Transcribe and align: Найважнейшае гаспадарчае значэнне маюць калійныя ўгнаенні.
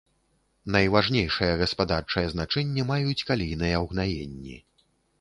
Найважнейшае 0.75 1.51
гаспадарчае 1.61 2.25
значэнне 2.33 2.89
маюць 2.91 3.23
калійныя 3.31 3.87
ўгнаенні. 3.89 4.63